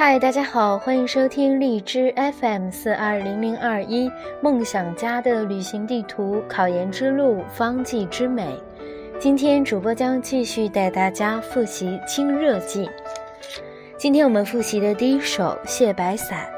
[0.00, 8.48] 嗨，大家好，欢迎收听荔枝 FM 四二零零二一梦想家的旅行地图，考研之路，方剂之美。
[9.18, 12.86] 今天主播将继续带大家复习《清热剂》。
[13.98, 16.48] 今天我们复习的第一首《泻白散》。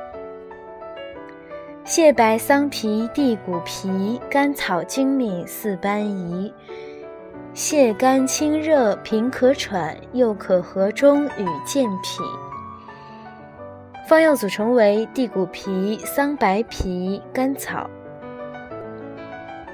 [1.84, 6.54] 泻白桑皮地骨皮，甘草精米四般宜。
[7.56, 12.22] 泻肝清热平可喘，又可和中与健脾。
[14.04, 17.88] 方药组成为地骨皮、桑白皮、甘草，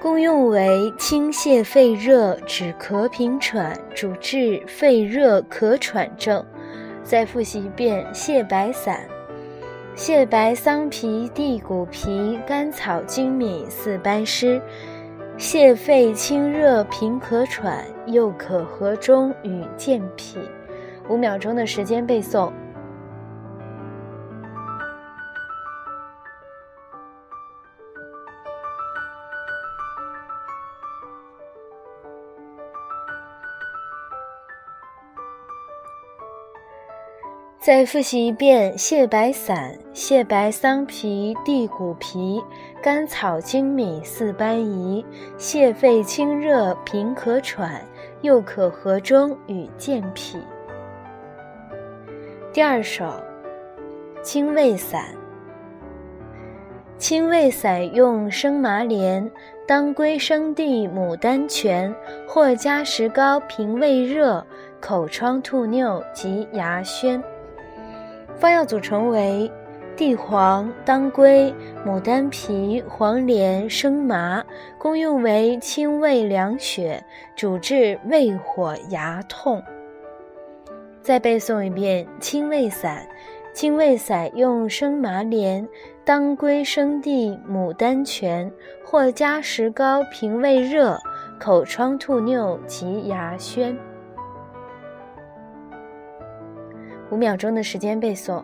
[0.01, 6.45] 功用为清泻肺热、止咳平喘，主治肺热咳喘症。
[7.03, 9.01] 再复习一遍泻白散。
[9.97, 14.61] 泻白桑皮地骨皮甘草粳米四般施。
[15.39, 20.39] 泻肺清热平咳喘，又可和中与健脾。
[21.09, 22.53] 五秒钟的时间背诵。
[37.69, 42.43] 再复习一遍泻白散：泻白桑皮、地骨皮、
[42.83, 45.05] 甘草粳米四般宜，
[45.37, 47.85] 泻肺清热平咳喘，
[48.23, 50.39] 又可和中与健脾。
[52.55, 53.05] 第二首
[54.23, 55.05] 清胃散。
[56.97, 59.31] 清胃散用生麻莲、
[59.67, 61.95] 当归、生地、牡丹泉，
[62.27, 64.43] 或加石膏平胃热、
[64.81, 67.23] 口疮、吐衄及牙宣。
[68.39, 69.51] 方药组成为
[69.97, 71.53] 地黄、当归、
[71.85, 74.45] 牡丹皮、黄连、生麻，
[74.79, 77.03] 功用为清胃凉血，
[77.35, 79.61] 主治胃火、牙痛。
[81.03, 83.05] 再背诵一遍清胃散：
[83.53, 85.67] 清胃散用生麻连、
[86.05, 88.53] 当归、生地、牡丹泉，
[88.85, 90.97] 或加石膏平胃热、
[91.41, 93.77] 口疮、吐衄及牙宣。
[97.11, 98.43] 五秒钟的时间背诵。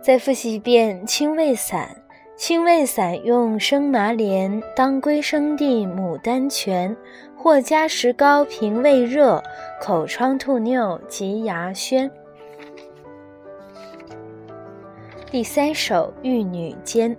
[0.00, 1.96] 再复习一遍清胃散。
[2.34, 6.96] 清胃散用生麻连、当归、生地、牡丹泉，
[7.36, 9.40] 或加石膏平胃热、
[9.80, 12.10] 口疮、吐衄及牙宣。
[15.32, 17.16] 第三首玉女煎。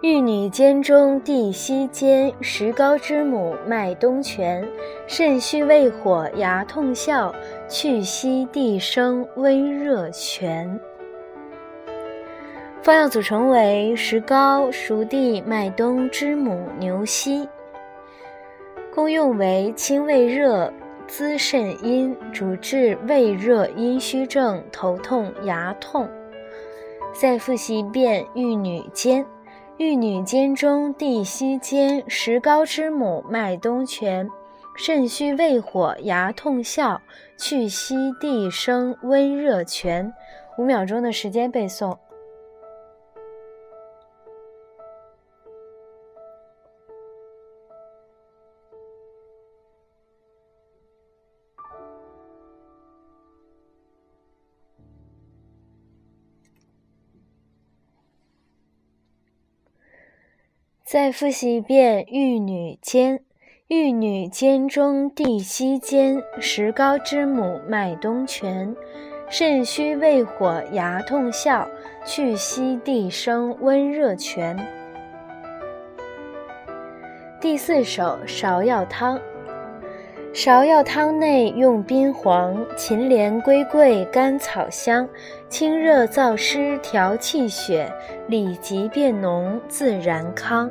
[0.00, 4.66] 玉女煎中地西煎，石膏知母麦冬泉，
[5.06, 7.34] 肾虚胃火牙痛笑，
[7.68, 10.80] 去息地生温热泉。
[12.80, 17.46] 方药组成为石膏、熟地、麦冬、知母、牛膝，
[18.90, 20.72] 功用为清胃热。
[21.08, 26.08] 滋肾阴，主治胃热阴虚症、头痛、牙痛。
[27.14, 29.24] 再复习一遍玉女煎。
[29.78, 34.28] 玉女煎中地西煎，石膏知母麦冬泉，
[34.76, 37.00] 肾虚胃火牙痛笑，
[37.38, 40.12] 去息地生温热泉。
[40.58, 41.96] 五秒钟的时间背诵。
[60.86, 63.20] 再复习一遍玉女煎。
[63.66, 68.72] 玉女煎中地西煎，石膏之母麦冬泉，
[69.28, 71.68] 肾虚胃火牙痛笑，
[72.04, 74.56] 去息地生温热泉。
[77.40, 79.20] 第四首芍药汤。
[80.36, 85.08] 芍药汤内用冰黄、秦莲、龟桂、甘草香，
[85.48, 87.90] 清热燥湿，调气血，
[88.28, 90.70] 理疾变脓，自然康。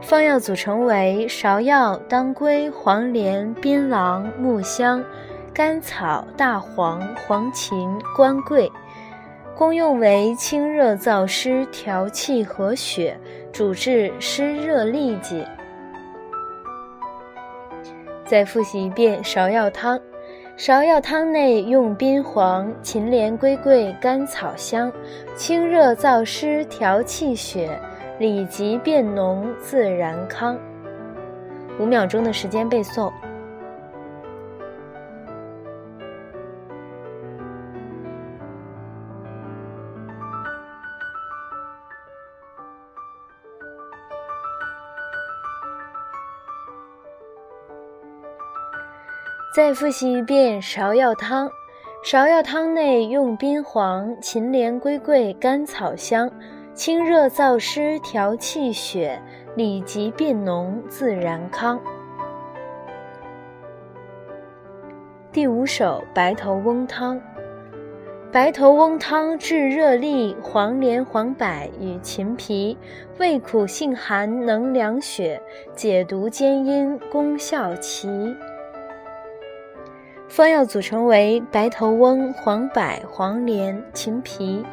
[0.00, 5.04] 方药组成为芍药、当归、黄连、槟榔、木香、
[5.52, 8.72] 甘草、大黄、黄芩、官桂，
[9.54, 13.14] 功用为清热燥湿，调气和血，
[13.52, 15.44] 主治湿热痢疾。
[18.32, 20.00] 再复习一遍芍药汤。
[20.56, 24.90] 芍药汤内用冰黄、秦莲、龟桂、甘草香，
[25.36, 27.78] 清热燥湿，调气血，
[28.18, 30.58] 理疾便浓，自然康。
[31.78, 33.12] 五秒钟的时间背诵。
[49.54, 51.50] 再复习一遍芍药汤。
[52.02, 56.30] 芍药汤内用冰黄、秦莲、龟桂、甘草香，
[56.72, 59.20] 清热燥湿，调气血，
[59.54, 61.78] 理疾变脓，自然康。
[65.30, 67.20] 第五首白头翁汤。
[68.32, 71.46] 白头翁汤治热痢，黄连、黄柏
[71.78, 72.74] 与秦皮，
[73.18, 75.38] 味苦性寒，能凉血，
[75.74, 78.08] 解毒兼阴，功效奇。
[80.34, 84.64] 方药组成为白头翁、黄柏、黄连、秦皮。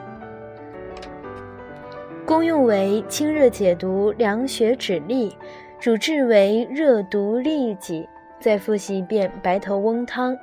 [2.25, 5.33] 功用为清热解毒、凉血止痢，
[5.77, 8.07] 主治为热毒痢疾。
[8.39, 10.33] 再复习一遍白头翁汤。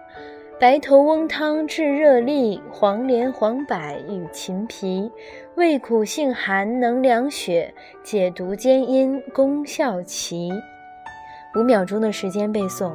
[0.60, 3.74] 白头翁汤治热痢，黄连、黄柏
[4.06, 5.10] 与秦皮，
[5.54, 7.72] 味苦性寒，能凉血，
[8.02, 10.50] 解毒兼阴，功效奇。
[11.58, 12.92] 五秒钟的时间背诵。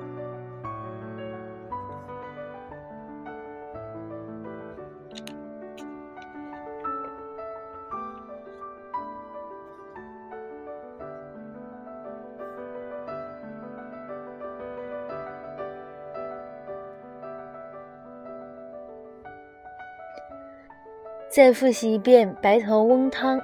[21.31, 23.41] 再复习一遍白头翁汤。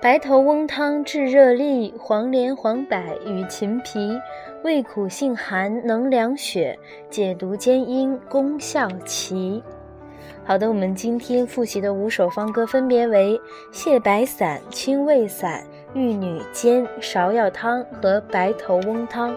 [0.00, 4.18] 白头翁汤治热痢，黄连、黄柏与秦皮，
[4.64, 6.76] 味苦性寒，能凉血，
[7.08, 9.62] 解毒兼阴，功效奇。
[10.42, 13.40] 好的，我们今天复习的五首方歌分别为
[13.72, 15.62] 泻白散、清胃散、
[15.94, 19.32] 玉女煎、芍药汤和白头翁汤。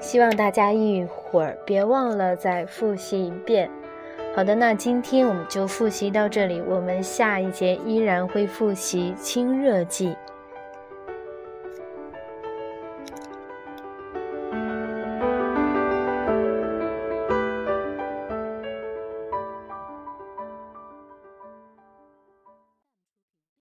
[0.00, 3.70] 希望大家一会儿别忘了再复习一遍。
[4.36, 6.60] 好的，那今天我们就复习到这里。
[6.60, 10.14] 我们下一节依然会复习清热剂。